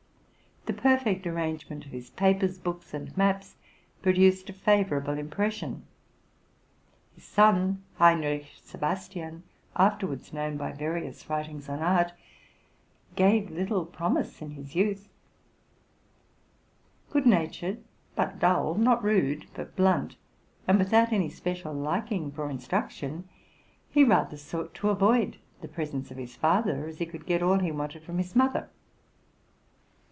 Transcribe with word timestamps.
The 0.67 0.73
perfect 0.81 1.25
arrangement 1.25 1.85
of 1.87 1.91
his 1.91 2.11
papers, 2.11 2.59
books, 2.59 2.93
and 2.93 3.15
maps 3.17 3.55
produced 4.03 4.47
a 4.49 4.53
favorable 4.53 5.17
impression. 5.17 5.87
His 7.15 7.23
son, 7.23 7.83
Heinrich 7.95 8.45
Sebastian, 8.61 9.41
afterwards 9.75 10.31
known 10.31 10.57
by 10.57 10.71
various 10.71 11.27
writings 11.31 11.67
on 11.67 11.79
art, 11.79 12.13
gave 13.15 13.49
little 13.49 13.85
promise 13.87 14.39
in 14.39 14.51
his 14.51 14.75
youth. 14.75 15.09
Good 17.09 17.25
natured 17.25 17.83
but 18.15 18.37
dull, 18.37 18.75
not 18.75 19.03
rude 19.03 19.47
but 19.55 19.75
blunt, 19.75 20.15
and 20.67 20.77
without 20.77 21.11
any 21.11 21.29
special 21.29 21.73
liking 21.73 22.31
for 22.31 22.49
instruction, 22.51 23.27
he 23.89 24.03
rather 24.03 24.37
sought 24.37 24.75
to 24.75 24.91
avoid 24.91 25.37
the 25.61 25.67
presence 25.67 26.11
of 26.11 26.17
his 26.17 26.35
father, 26.35 26.85
as 26.87 26.99
he 26.99 27.07
could 27.07 27.25
get 27.25 27.41
all 27.41 27.57
he 27.57 27.69
w 27.71 27.77
vanted 27.77 28.03
from 28.03 28.19
his 28.19 28.35
mother. 28.35 28.69